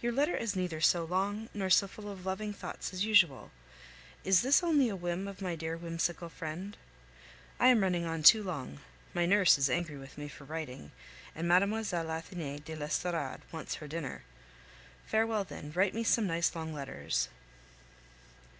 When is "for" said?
10.28-10.44